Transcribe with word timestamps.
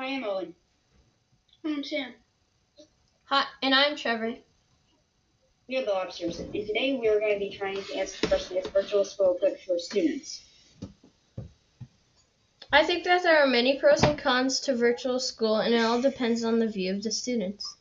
Hi, 0.00 0.14
I'm 0.14 0.24
Owen. 0.24 0.54
I'm 1.62 1.84
Sam. 1.84 2.14
Hi, 3.24 3.44
and 3.62 3.74
I'm 3.74 3.96
Trevor. 3.96 4.34
We 5.68 5.76
are 5.76 5.84
the 5.84 5.90
lobsters, 5.90 6.40
and 6.40 6.50
today 6.50 6.96
we 6.98 7.06
are 7.06 7.20
going 7.20 7.34
to 7.34 7.38
be 7.38 7.54
trying 7.54 7.82
to 7.84 7.94
answer 7.96 8.16
the 8.22 8.28
question 8.28 8.56
if 8.56 8.66
virtual 8.68 9.04
school 9.04 9.36
good 9.38 9.58
for 9.60 9.78
students. 9.78 10.42
I 12.72 12.82
think 12.82 13.04
that 13.04 13.22
there 13.22 13.42
are 13.42 13.46
many 13.46 13.78
pros 13.78 14.02
and 14.02 14.18
cons 14.18 14.60
to 14.60 14.74
virtual 14.74 15.20
school, 15.20 15.56
and 15.56 15.74
it 15.74 15.82
all 15.82 16.00
depends 16.00 16.44
on 16.44 16.60
the 16.60 16.66
view 16.66 16.94
of 16.94 17.02
the 17.02 17.12
students. 17.12 17.76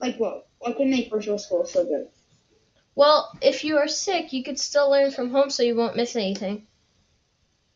Like 0.00 0.20
what? 0.20 0.46
What 0.60 0.76
can 0.76 0.88
make 0.88 1.10
virtual 1.10 1.38
school 1.38 1.66
so 1.66 1.84
good? 1.84 2.06
Well, 2.94 3.36
if 3.42 3.64
you 3.64 3.78
are 3.78 3.88
sick, 3.88 4.32
you 4.32 4.44
could 4.44 4.60
still 4.60 4.88
learn 4.88 5.10
from 5.10 5.30
home 5.30 5.50
so 5.50 5.64
you 5.64 5.74
won't 5.74 5.96
miss 5.96 6.14
anything. 6.14 6.68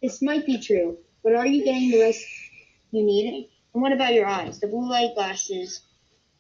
This 0.01 0.23
might 0.23 0.47
be 0.47 0.61
true, 0.61 0.99
but 1.25 1.35
are 1.35 1.45
you 1.45 1.65
getting 1.65 1.91
the 1.91 2.03
rest 2.03 2.25
you 2.91 3.03
need? 3.03 3.35
It. 3.35 3.51
And 3.75 3.83
what 3.83 3.93
about 3.93 4.15
your 4.15 4.27
eyes? 4.27 4.61
The 4.61 4.67
blue 4.67 4.89
light 4.89 5.15
glasses. 5.15 5.83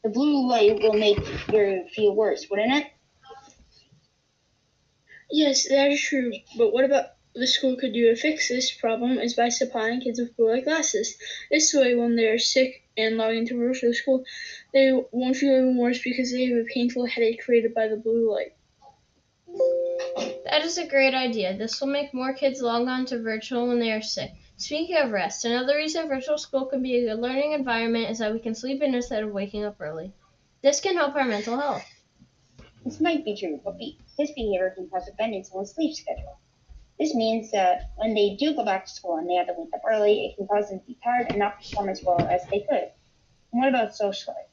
The 0.02 0.10
blue 0.10 0.48
light 0.48 0.80
will 0.82 0.94
make 0.94 1.18
you 1.52 1.84
feel 1.94 2.14
worse, 2.14 2.46
wouldn't 2.50 2.72
it? 2.72 2.86
Yes, 5.30 5.68
that 5.68 5.90
is 5.90 6.00
true. 6.00 6.32
But 6.56 6.72
what 6.72 6.84
about 6.84 7.06
the 7.34 7.46
school 7.46 7.76
could 7.76 7.92
do 7.92 8.06
to 8.06 8.16
fix 8.16 8.48
this 8.48 8.72
problem 8.72 9.18
is 9.18 9.34
by 9.34 9.48
supplying 9.48 10.00
kids 10.00 10.18
with 10.18 10.36
blue 10.36 10.50
light 10.50 10.64
glasses. 10.64 11.16
This 11.50 11.72
way, 11.74 11.94
when 11.94 12.16
they 12.16 12.26
are 12.26 12.38
sick 12.38 12.82
and 12.96 13.16
log 13.16 13.34
into 13.34 13.56
virtual 13.56 13.92
school, 13.92 14.24
they 14.72 14.92
won't 15.12 15.36
feel 15.36 15.52
even 15.52 15.76
worse 15.76 16.02
because 16.02 16.32
they 16.32 16.46
have 16.46 16.58
a 16.58 16.64
painful 16.64 17.06
headache 17.06 17.44
created 17.44 17.74
by 17.74 17.88
the 17.88 17.96
blue 17.96 18.32
light. 18.32 18.54
That 20.44 20.64
is 20.64 20.78
a 20.78 20.86
great 20.86 21.14
idea. 21.14 21.56
This 21.56 21.80
will 21.80 21.88
make 21.88 22.14
more 22.14 22.32
kids 22.32 22.60
log 22.60 22.88
on 22.88 23.06
to 23.06 23.22
virtual 23.22 23.68
when 23.68 23.78
they 23.78 23.92
are 23.92 24.02
sick. 24.02 24.32
Speaking 24.58 24.96
of 24.96 25.12
rest, 25.12 25.44
another 25.44 25.76
reason 25.76 26.08
virtual 26.08 26.36
school 26.36 26.66
can 26.66 26.82
be 26.82 26.96
a 26.96 27.04
good 27.14 27.20
learning 27.20 27.52
environment 27.52 28.10
is 28.10 28.18
that 28.18 28.32
we 28.32 28.40
can 28.40 28.54
sleep 28.54 28.82
in 28.82 28.94
instead 28.94 29.22
of 29.22 29.30
waking 29.30 29.64
up 29.64 29.76
early. 29.80 30.12
This 30.62 30.80
can 30.80 30.96
help 30.96 31.14
our 31.14 31.24
mental 31.24 31.58
health. 31.58 31.84
This 32.84 33.00
might 33.00 33.24
be 33.24 33.36
true, 33.36 33.60
but 33.64 33.78
be- 33.78 33.98
this 34.18 34.32
behavior 34.32 34.70
can 34.74 34.90
cause 34.90 35.06
dependence 35.06 35.50
on 35.52 35.64
sleep 35.64 35.94
schedule. 35.94 36.40
This 36.98 37.14
means 37.14 37.52
that 37.52 37.92
when 37.96 38.14
they 38.14 38.34
do 38.34 38.54
go 38.54 38.64
back 38.64 38.84
to 38.86 38.90
school 38.92 39.16
and 39.16 39.30
they 39.30 39.34
have 39.34 39.46
to 39.46 39.54
wake 39.56 39.72
up 39.72 39.82
early, 39.88 40.26
it 40.26 40.36
can 40.36 40.48
cause 40.48 40.68
them 40.68 40.80
to 40.80 40.86
be 40.86 40.98
tired 41.04 41.28
and 41.30 41.38
not 41.38 41.58
perform 41.58 41.88
as 41.88 42.02
well 42.02 42.20
as 42.20 42.44
they 42.50 42.60
could. 42.68 42.90
And 43.52 43.60
what 43.62 43.68
about 43.68 43.94
social 43.94 44.34
life? 44.34 44.46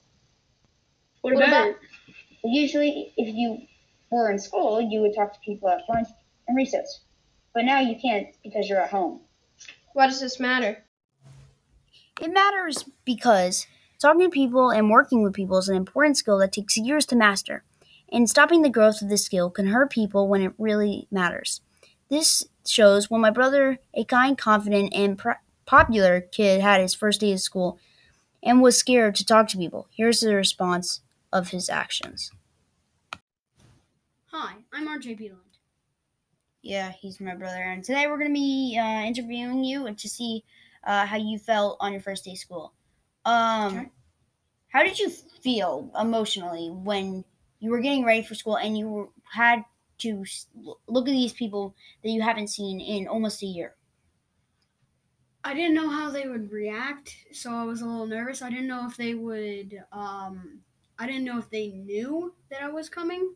What, 1.21 1.33
What 1.33 1.47
about, 1.47 1.69
about- 1.69 1.81
usually, 2.43 3.11
if 3.17 3.35
you 3.35 3.65
were 4.11 4.29
in 4.29 4.37
school, 4.37 4.79
you 4.81 5.01
would 5.01 5.15
talk 5.15 5.33
to 5.33 5.39
people 5.39 5.67
at 5.69 5.81
lunch 5.89 6.09
and 6.47 6.55
recess. 6.55 6.99
But 7.53 7.65
now 7.65 7.79
you 7.79 7.95
can't 7.99 8.27
because 8.43 8.69
you're 8.69 8.81
at 8.81 8.91
home. 8.91 9.21
Why 9.95 10.07
does 10.07 10.19
this 10.19 10.41
matter? 10.41 10.83
It 12.19 12.27
matters 12.27 12.83
because 13.05 13.65
talking 13.97 14.23
to 14.23 14.29
people 14.29 14.69
and 14.69 14.89
working 14.89 15.23
with 15.23 15.33
people 15.33 15.57
is 15.57 15.69
an 15.69 15.77
important 15.77 16.17
skill 16.17 16.37
that 16.39 16.51
takes 16.51 16.75
years 16.75 17.05
to 17.05 17.15
master. 17.15 17.63
And 18.11 18.29
stopping 18.29 18.61
the 18.61 18.69
growth 18.69 19.01
of 19.01 19.07
this 19.07 19.23
skill 19.23 19.49
can 19.49 19.67
hurt 19.67 19.89
people 19.89 20.27
when 20.27 20.41
it 20.41 20.51
really 20.57 21.07
matters. 21.11 21.61
This 22.09 22.43
shows 22.67 23.09
when 23.09 23.21
my 23.21 23.29
brother, 23.29 23.79
a 23.93 24.03
kind, 24.03 24.37
confident, 24.37 24.93
and 24.93 25.17
pr- 25.17 25.39
popular 25.65 26.19
kid, 26.19 26.59
had 26.59 26.81
his 26.81 26.93
first 26.93 27.21
day 27.21 27.31
of 27.31 27.39
school 27.39 27.79
and 28.43 28.61
was 28.61 28.77
scared 28.77 29.15
to 29.15 29.25
talk 29.25 29.47
to 29.47 29.57
people. 29.57 29.87
Here's 29.95 30.19
the 30.19 30.35
response 30.35 30.99
of 31.31 31.51
his 31.51 31.69
actions. 31.69 32.31
Hi, 34.25 34.55
I'm 34.73 34.89
RJ 34.89 35.17
Beeland. 35.17 35.54
Yeah, 36.65 36.91
he's 36.91 37.21
my 37.21 37.35
brother. 37.35 37.61
And 37.61 37.83
today 37.83 38.07
we're 38.07 38.17
going 38.17 38.31
to 38.31 38.33
be 38.33 38.75
uh, 38.81 39.03
interviewing 39.03 39.63
you 39.63 39.93
to 39.93 40.09
see 40.09 40.43
uh, 40.83 41.05
how 41.05 41.15
you 41.15 41.37
felt 41.37 41.77
on 41.79 41.91
your 41.91 42.01
first 42.01 42.25
day 42.25 42.31
of 42.31 42.39
school. 42.39 42.73
Um. 43.23 43.91
How 44.69 44.83
did 44.83 44.99
you 44.99 45.09
feel 45.09 45.89
emotionally 45.97 46.69
when 46.69 47.23
you 47.61 47.71
were 47.71 47.79
getting 47.79 48.03
ready 48.03 48.23
for 48.23 48.35
school 48.35 48.57
and 48.57 48.77
you 48.77 48.89
were, 48.89 49.07
had 49.23 49.63
to 49.99 50.25
look 50.87 51.07
at 51.07 51.11
these 51.11 51.31
people 51.31 51.73
that 52.03 52.09
you 52.09 52.21
haven't 52.21 52.49
seen 52.49 52.81
in 52.81 53.07
almost 53.07 53.41
a 53.41 53.45
year? 53.45 53.75
I 55.45 55.53
didn't 55.53 55.75
know 55.75 55.89
how 55.89 56.09
they 56.09 56.27
would 56.27 56.51
react, 56.51 57.15
so 57.31 57.53
I 57.53 57.63
was 57.63 57.81
a 57.81 57.85
little 57.85 58.05
nervous. 58.05 58.41
I 58.41 58.49
didn't 58.49 58.67
know 58.67 58.85
if 58.85 58.97
they 58.97 59.13
would. 59.13 59.81
Um, 59.93 60.59
I 60.99 61.07
didn't 61.07 61.23
know 61.23 61.37
if 61.37 61.49
they 61.49 61.69
knew 61.69 62.33
that 62.49 62.61
I 62.61 62.67
was 62.67 62.89
coming 62.89 63.35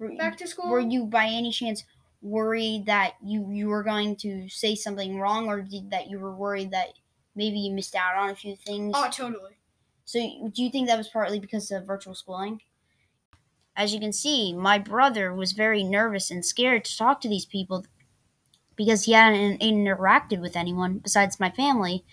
Were, 0.00 0.16
back 0.16 0.36
to 0.38 0.48
school. 0.48 0.70
were 0.70 0.80
you 0.80 1.06
by 1.06 1.26
any 1.26 1.52
chance 1.52 1.84
worried 2.24 2.86
that 2.86 3.14
you, 3.22 3.46
you 3.50 3.68
were 3.68 3.82
going 3.82 4.16
to 4.16 4.48
say 4.48 4.74
something 4.74 5.20
wrong 5.20 5.46
or 5.48 5.60
did, 5.60 5.90
that 5.90 6.08
you 6.08 6.18
were 6.18 6.34
worried 6.34 6.70
that 6.70 6.94
maybe 7.36 7.58
you 7.58 7.72
missed 7.72 7.94
out 7.94 8.16
on 8.16 8.30
a 8.30 8.34
few 8.34 8.56
things? 8.56 8.92
Oh, 8.96 9.08
totally. 9.12 9.52
So, 10.06 10.18
do 10.52 10.62
you 10.62 10.70
think 10.70 10.88
that 10.88 10.98
was 10.98 11.08
partly 11.08 11.38
because 11.38 11.70
of 11.70 11.86
virtual 11.86 12.14
schooling? 12.14 12.60
As 13.76 13.92
you 13.92 14.00
can 14.00 14.12
see, 14.12 14.52
my 14.52 14.78
brother 14.78 15.34
was 15.34 15.52
very 15.52 15.82
nervous 15.82 16.30
and 16.30 16.44
scared 16.44 16.84
to 16.84 16.96
talk 16.96 17.20
to 17.20 17.28
these 17.28 17.46
people 17.46 17.84
because 18.76 19.04
he 19.04 19.12
hadn't 19.12 19.60
interacted 19.60 20.40
with 20.40 20.56
anyone 20.56 20.98
besides 20.98 21.40
my 21.40 21.50
family 21.50 22.04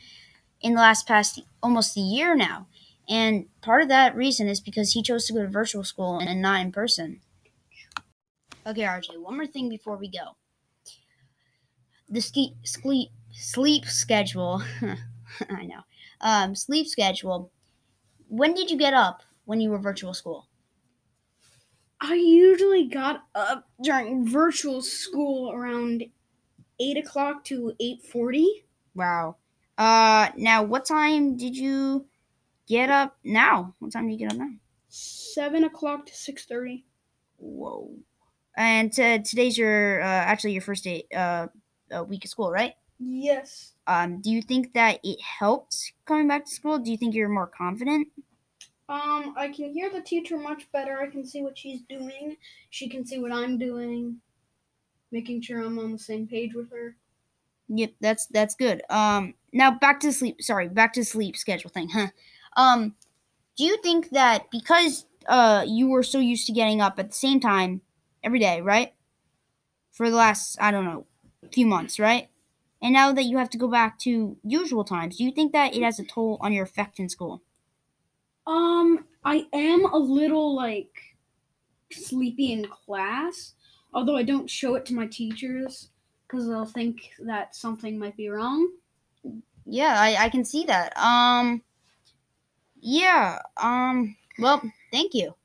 in 0.62 0.74
the 0.74 0.82
last 0.82 1.08
past 1.08 1.42
almost 1.62 1.98
a 1.98 2.02
year 2.02 2.36
now. 2.36 2.68
And 3.10 3.46
part 3.62 3.82
of 3.82 3.90
that 3.90 4.16
reason 4.16 4.48
is 4.48 4.60
because 4.60 4.94
he 4.94 5.04
chose 5.04 5.26
to 5.26 5.34
go 5.34 5.42
to 5.42 5.48
virtual 5.48 5.84
school 5.84 6.20
and 6.20 6.42
not 6.42 6.62
in 6.62 6.72
person. 6.72 7.22
Okay, 8.66 8.82
RJ, 8.82 9.18
one 9.18 9.36
more 9.36 9.48
thing 9.48 9.70
before 9.70 9.98
we 9.98 10.08
go. 10.08 10.36
The 12.10 12.22
ski, 12.22 12.56
sleep, 12.64 13.10
sleep 13.32 13.86
schedule, 13.86 14.62
I 15.50 15.66
know, 15.66 15.82
um, 16.22 16.56
sleep 16.56 16.88
schedule 16.88 17.52
when 18.32 18.54
did 18.54 18.72
you 18.72 18.78
get 18.78 18.94
up 18.94 19.24
when 19.44 19.60
you 19.60 19.70
were 19.70 19.78
virtual 19.78 20.14
school? 20.14 20.48
I 22.00 22.16
usually 22.16 22.88
got 22.88 23.26
up 23.36 23.68
during 23.84 24.26
virtual 24.26 24.82
school 24.82 25.52
around 25.52 26.06
eight 26.80 26.98
o'clock 26.98 27.44
to 27.46 27.74
eight 27.80 28.02
forty. 28.04 28.64
Wow. 28.96 29.36
Uh, 29.78 30.30
now 30.38 30.64
what 30.64 30.86
time 30.86 31.36
did 31.36 31.56
you 31.58 32.06
get 32.68 32.90
up 32.90 33.18
now? 33.26 33.76
What 33.80 33.92
time 33.92 34.08
do 34.08 34.14
you 34.14 34.18
get 34.18 34.32
up 34.32 34.38
now? 34.38 34.52
Seven 34.88 35.66
o'clock 35.66 36.06
to 36.06 36.16
six 36.16 36.46
thirty. 36.46 36.86
Whoa. 37.38 37.92
And 38.56 38.92
uh, 39.00 39.20
today's 39.20 39.58
your 39.58 40.02
uh, 40.02 40.06
actually 40.06 40.54
your 40.54 40.62
first 40.62 40.84
day 40.84 41.06
uh, 41.16 41.48
uh 41.96 42.04
week 42.04 42.26
of 42.26 42.32
school, 42.32 42.52
right? 42.52 42.74
Yes. 43.00 43.74
Um, 43.88 44.22
do 44.22 44.30
you 44.30 44.42
think 44.42 44.74
that 44.74 45.00
it 45.04 45.20
helped 45.22 45.94
coming 46.06 46.28
back 46.28 46.46
to 46.46 46.52
school? 46.52 46.78
Do 46.78 46.92
you 46.92 46.98
think 46.98 47.16
you're 47.16 47.30
more 47.30 47.48
confident? 47.48 48.08
Um, 48.88 49.34
I 49.38 49.48
can 49.48 49.74
hear 49.74 49.90
the 49.90 50.02
teacher 50.02 50.38
much 50.38 50.72
better. 50.72 51.00
I 51.00 51.08
can 51.08 51.26
see 51.26 51.42
what 51.42 51.58
she's 51.58 51.82
doing. 51.90 52.38
She 52.70 52.90
can 52.90 53.06
see 53.06 53.20
what 53.20 53.32
I'm 53.32 53.58
doing. 53.58 54.18
Making 55.12 55.42
sure 55.42 55.62
I'm 55.62 55.80
on 55.80 55.94
the 55.94 56.00
same 56.00 56.28
page 56.28 56.54
with 56.54 56.70
her. 56.72 56.96
Yep, 57.70 57.94
that's 58.02 58.26
that's 58.28 58.56
good. 58.56 58.84
Um, 58.90 59.34
now 59.54 59.72
back 59.72 60.00
to 60.02 60.12
sleep. 60.12 60.42
Sorry, 60.42 60.68
back 60.68 60.94
to 60.94 61.06
sleep 61.06 61.38
schedule 61.38 61.70
thing, 61.70 61.90
huh? 61.90 62.08
Um, 62.58 62.96
do 63.58 63.64
you 63.64 63.78
think 63.82 64.10
that 64.10 64.52
because 64.52 65.06
uh 65.28 65.64
you 65.68 65.88
were 65.88 66.04
so 66.04 66.20
used 66.20 66.48
to 66.48 66.54
getting 66.54 66.82
up 66.82 67.00
at 67.00 67.10
the 67.10 67.16
same 67.16 67.40
time 67.40 67.82
every 68.24 68.40
day, 68.40 68.62
right? 68.62 68.94
For 69.92 70.09
the 70.09 70.16
last 70.16 70.58
I 70.62 70.72
don't 70.72 70.86
know 70.86 71.06
few 71.52 71.66
months, 71.66 72.00
right? 72.00 72.30
And 72.82 72.94
now 72.94 73.12
that 73.12 73.26
you 73.26 73.38
have 73.38 73.50
to 73.52 73.58
go 73.58 73.68
back 73.68 74.00
to 74.00 74.38
usual 74.44 74.84
times, 74.84 75.18
do 75.18 75.24
you 75.24 75.32
think 75.32 75.54
that 75.54 75.76
it 75.76 75.84
has 75.84 76.00
a 76.00 76.04
toll 76.04 76.38
on 76.42 76.52
your 76.52 76.64
effect 76.64 77.00
in 77.00 77.09
school? 77.09 77.44
Um, 78.48 79.06
I 79.24 79.46
am 79.54 79.86
a 79.86 79.98
little 79.98 80.56
like 80.56 81.16
sleepy 81.92 82.52
in 82.52 82.66
class, 82.66 83.54
although 83.94 84.18
I 84.18 84.24
don't 84.24 84.50
show 84.50 84.76
it 84.76 84.86
to 84.88 84.96
my 84.96 85.06
teachers 85.06 85.90
because 86.28 86.48
they'll 86.48 86.66
think 86.66 87.12
that 87.20 87.56
something 87.56 88.00
might 88.00 88.18
be 88.18 88.30
wrong. 88.30 88.72
Yeah, 89.66 89.96
I, 89.98 90.26
I 90.26 90.30
can 90.30 90.44
see 90.44 90.66
that. 90.66 90.98
Um, 90.98 91.62
yeah. 92.79 93.40
Um. 93.58 94.18
Well, 94.40 94.62
thank 94.91 95.14
you. 95.14 95.35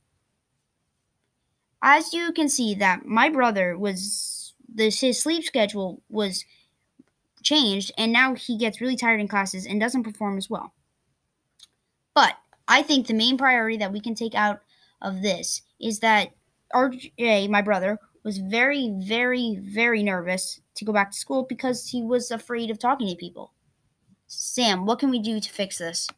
As 1.82 2.12
you 2.12 2.32
can 2.32 2.49
see, 2.49 2.75
that 2.75 3.05
my 3.06 3.28
brother 3.28 3.76
was 3.78 4.55
this 4.69 5.00
his 5.00 5.20
sleep 5.20 5.44
schedule 5.44 6.02
was 6.08 6.44
changed, 7.43 7.93
and 7.96 8.12
now 8.12 8.34
he 8.34 8.58
gets 8.58 8.81
really 8.81 8.96
tired 8.96 9.20
in 9.20 9.28
classes 9.28 9.67
and 9.67 9.81
doesn't 9.81 10.02
perform 10.02 10.37
as 10.37 10.50
well. 10.50 10.73
But 12.14 12.34
I 12.67 12.82
think 12.82 13.06
the 13.06 13.14
main 13.14 13.38
priority 13.38 13.76
that 13.78 13.93
we 13.93 14.00
can 14.00 14.14
take 14.14 14.34
out 14.34 14.61
of 15.02 15.23
this 15.23 15.62
is 15.81 16.00
that 16.00 16.31
RJ, 16.75 17.49
my 17.49 17.62
brother, 17.62 17.99
was 18.25 18.38
very, 18.38 18.93
very, 18.99 19.61
very 19.62 20.02
nervous 20.02 20.61
to 20.75 20.84
go 20.84 20.93
back 20.93 21.12
to 21.12 21.19
school 21.19 21.44
because 21.44 21.88
he 21.88 22.02
was 22.02 22.31
afraid 22.31 22.70
of 22.70 22.78
talking 22.78 23.08
to 23.08 23.14
people. 23.14 23.52
Sam, 24.26 24.84
what 24.84 24.99
can 24.99 25.11
we 25.11 25.20
do 25.20 25.38
to 25.38 25.49
fix 25.49 25.78
this? 25.78 26.08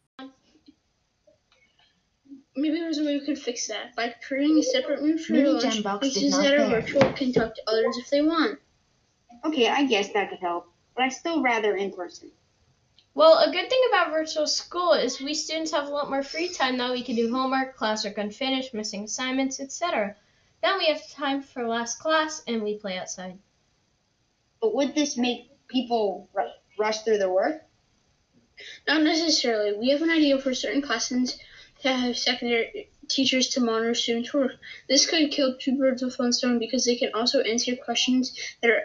Maybe 2.56 2.78
there's 2.78 2.98
a 2.98 3.04
way 3.04 3.18
we 3.18 3.26
could 3.26 3.27
fix 3.38 3.68
that 3.68 3.94
by 3.96 4.14
creating 4.26 4.58
a 4.58 4.62
separate 4.62 5.00
room 5.00 5.18
for 5.18 5.32
Mini 5.32 5.48
lunch. 5.48 5.64
Gembox 5.64 6.00
did 6.00 6.12
Places 6.12 6.30
not 6.30 6.42
that 6.42 6.54
are 6.54 6.58
fail. 6.58 6.70
virtual 6.70 7.12
can 7.12 7.32
talk 7.32 7.54
to 7.54 7.62
others 7.66 7.96
if 7.98 8.10
they 8.10 8.20
want. 8.22 8.58
Okay, 9.44 9.68
I 9.68 9.84
guess 9.86 10.12
that 10.12 10.30
could 10.30 10.40
help, 10.40 10.66
but 10.94 11.04
I 11.04 11.08
still 11.08 11.42
rather 11.42 11.76
in 11.76 11.92
person. 11.92 12.30
Well, 13.14 13.38
a 13.38 13.50
good 13.50 13.68
thing 13.68 13.82
about 13.90 14.10
virtual 14.10 14.46
school 14.46 14.92
is 14.92 15.20
we 15.20 15.34
students 15.34 15.72
have 15.72 15.86
a 15.86 15.90
lot 15.90 16.10
more 16.10 16.22
free 16.22 16.48
time 16.48 16.76
now. 16.76 16.92
We 16.92 17.02
can 17.02 17.16
do 17.16 17.30
homework, 17.32 17.76
classwork 17.76 18.16
unfinished, 18.18 18.74
missing 18.74 19.04
assignments, 19.04 19.58
etc. 19.60 20.14
Then 20.62 20.78
we 20.78 20.86
have 20.86 21.08
time 21.10 21.42
for 21.42 21.66
last 21.66 21.98
class 21.98 22.42
and 22.46 22.62
we 22.62 22.78
play 22.78 22.98
outside. 22.98 23.38
But 24.60 24.74
would 24.74 24.94
this 24.94 25.16
make 25.16 25.50
people 25.68 26.28
ru- 26.32 26.50
rush 26.78 27.02
through 27.02 27.18
their 27.18 27.30
work? 27.30 27.62
Not 28.86 29.02
necessarily. 29.02 29.76
We 29.78 29.90
have 29.90 30.02
an 30.02 30.10
idea 30.10 30.38
for 30.38 30.52
certain 30.54 30.82
classes 30.82 31.38
to 31.82 31.92
have 31.92 32.16
secondary 32.18 32.90
teachers 33.08 33.48
to 33.48 33.60
monitor 33.60 33.94
students' 33.94 34.32
work. 34.32 34.52
This 34.88 35.08
could 35.08 35.30
kill 35.30 35.56
two 35.58 35.76
birds 35.76 36.02
with 36.02 36.18
one 36.18 36.32
stone 36.32 36.58
because 36.58 36.84
they 36.84 36.96
can 36.96 37.10
also 37.14 37.40
answer 37.40 37.74
questions 37.76 38.36
that 38.62 38.70
are 38.70 38.82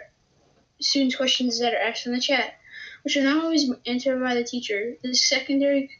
students' 0.80 1.16
questions 1.16 1.60
that 1.60 1.74
are 1.74 1.78
asked 1.78 2.06
in 2.06 2.12
the 2.12 2.20
chat, 2.20 2.54
which 3.02 3.16
are 3.16 3.22
not 3.22 3.44
always 3.44 3.70
answered 3.86 4.20
by 4.20 4.34
the 4.34 4.44
teacher. 4.44 4.96
The 5.02 5.14
secondary 5.14 5.90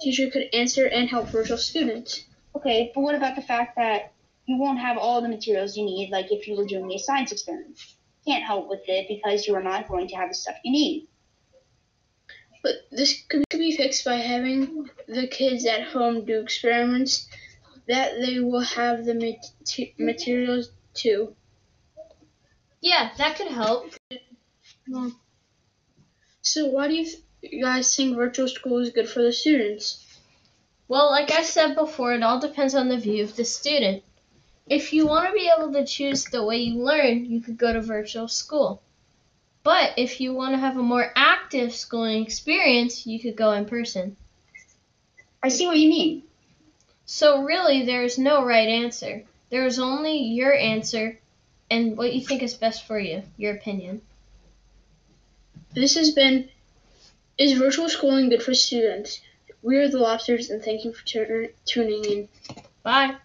teacher 0.00 0.30
could 0.30 0.48
answer 0.52 0.86
and 0.86 1.08
help 1.08 1.28
virtual 1.28 1.58
students. 1.58 2.24
Okay, 2.56 2.90
but 2.94 3.02
what 3.02 3.14
about 3.14 3.36
the 3.36 3.42
fact 3.42 3.76
that 3.76 4.12
you 4.46 4.56
won't 4.56 4.78
have 4.78 4.96
all 4.96 5.20
the 5.20 5.28
materials 5.28 5.76
you 5.76 5.84
need, 5.84 6.10
like 6.10 6.32
if 6.32 6.48
you 6.48 6.56
were 6.56 6.66
doing 6.66 6.90
a 6.92 6.98
science 6.98 7.32
experiment? 7.32 7.78
Can't 8.26 8.44
help 8.44 8.68
with 8.68 8.82
it 8.88 9.06
because 9.08 9.46
you 9.46 9.54
are 9.54 9.62
not 9.62 9.88
going 9.88 10.08
to 10.08 10.16
have 10.16 10.28
the 10.28 10.34
stuff 10.34 10.56
you 10.64 10.72
need. 10.72 11.08
But 12.62 12.74
this 12.90 13.22
could 13.28 13.48
could 13.58 13.64
be 13.64 13.76
fixed 13.76 14.04
by 14.04 14.14
having 14.14 14.88
the 15.08 15.26
kids 15.26 15.66
at 15.66 15.82
home 15.82 16.24
do 16.24 16.40
experiments 16.40 17.26
that 17.88 18.20
they 18.20 18.38
will 18.38 18.60
have 18.60 19.04
the 19.04 19.14
mat- 19.14 19.90
materials 19.98 20.70
too. 20.94 21.34
Yeah, 22.80 23.10
that 23.16 23.36
could 23.36 23.48
help. 23.48 23.92
So 26.42 26.66
why 26.66 26.88
do 26.88 26.94
you 26.94 27.04
th- 27.04 27.62
guys 27.62 27.94
think 27.96 28.16
virtual 28.16 28.48
school 28.48 28.78
is 28.78 28.90
good 28.90 29.08
for 29.08 29.22
the 29.22 29.32
students? 29.32 30.04
Well, 30.86 31.10
like 31.10 31.30
I 31.30 31.42
said 31.42 31.74
before, 31.74 32.12
it 32.12 32.22
all 32.22 32.40
depends 32.40 32.74
on 32.74 32.88
the 32.88 32.98
view 32.98 33.24
of 33.24 33.36
the 33.36 33.44
student. 33.44 34.02
If 34.66 34.92
you 34.92 35.06
want 35.06 35.26
to 35.26 35.32
be 35.32 35.50
able 35.54 35.72
to 35.72 35.84
choose 35.84 36.24
the 36.24 36.44
way 36.44 36.58
you 36.58 36.82
learn, 36.82 37.24
you 37.24 37.40
could 37.40 37.56
go 37.56 37.72
to 37.72 37.80
virtual 37.80 38.28
school. 38.28 38.82
But 39.62 39.94
if 39.96 40.20
you 40.20 40.34
want 40.34 40.52
to 40.52 40.58
have 40.58 40.76
a 40.76 40.82
more 40.82 41.12
active 41.16 41.74
schooling 41.74 42.22
experience, 42.22 43.06
you 43.06 43.18
could 43.18 43.36
go 43.36 43.52
in 43.52 43.64
person. 43.64 44.16
I 45.42 45.48
see 45.48 45.66
what 45.66 45.78
you 45.78 45.88
mean. 45.88 46.27
So, 47.08 47.42
really, 47.42 47.84
there 47.84 48.04
is 48.04 48.18
no 48.18 48.44
right 48.44 48.68
answer. 48.68 49.24
There 49.50 49.66
is 49.66 49.80
only 49.80 50.16
your 50.16 50.54
answer 50.54 51.18
and 51.68 51.96
what 51.98 52.14
you 52.14 52.24
think 52.24 52.40
is 52.40 52.54
best 52.54 52.84
for 52.86 53.00
you, 53.00 53.24
your 53.36 53.56
opinion. 53.56 54.02
This 55.72 55.94
has 55.94 56.10
been 56.10 56.50
Is 57.38 57.58
virtual 57.58 57.88
schooling 57.88 58.30
good 58.30 58.42
for 58.42 58.54
students? 58.54 59.20
We 59.62 59.78
are 59.78 59.88
the 59.88 59.98
Lobsters 59.98 60.50
and 60.50 60.62
thank 60.62 60.84
you 60.84 60.92
for 60.92 61.06
tu- 61.06 61.50
tuning 61.66 62.04
in. 62.04 62.28
Bye. 62.82 63.16